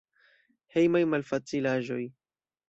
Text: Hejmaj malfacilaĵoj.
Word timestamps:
Hejmaj 0.77 1.01
malfacilaĵoj. 1.11 2.01